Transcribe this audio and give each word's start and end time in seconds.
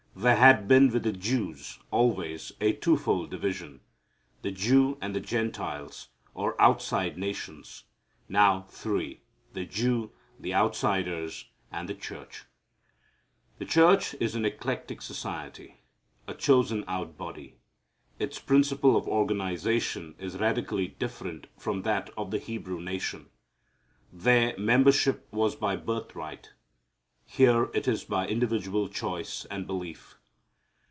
There 0.13 0.35
had 0.35 0.67
been 0.67 0.91
with 0.91 1.03
the 1.03 1.13
Jews, 1.13 1.79
always, 1.89 2.51
a 2.59 2.73
two 2.73 2.95
fold 2.97 3.31
division, 3.31 3.79
the 4.43 4.51
Jew 4.51 4.97
and 5.01 5.15
the 5.15 5.19
Gentiles, 5.21 6.09
or 6.35 6.61
outside 6.61 7.17
nations. 7.17 7.85
Now 8.29 8.63
three, 8.67 9.21
the 9.53 9.65
Jew, 9.65 10.11
the 10.39 10.53
outsiders, 10.53 11.45
and 11.71 11.87
the 11.89 11.95
church. 11.95 12.43
The 13.57 13.65
church 13.65 14.13
is 14.19 14.35
an 14.35 14.45
eclectic 14.45 15.01
society, 15.01 15.79
a 16.27 16.33
chosen 16.35 16.83
out 16.87 17.17
body. 17.17 17.55
Its 18.19 18.37
principle 18.37 18.95
of 18.97 19.07
organization 19.07 20.13
is 20.19 20.37
radically 20.37 20.89
different 20.89 21.47
from 21.57 21.81
that 21.81 22.11
of 22.17 22.29
the 22.31 22.37
Hebrew 22.37 22.81
nation. 22.81 23.27
There 24.13 24.55
membership 24.57 25.25
was 25.31 25.55
by 25.55 25.77
birthright. 25.77 26.51
Here 27.23 27.69
it 27.73 27.87
is 27.87 28.03
by 28.03 28.27
individual 28.27 28.89
choice 28.89 29.45
and 29.45 29.65
belief. 29.65 30.17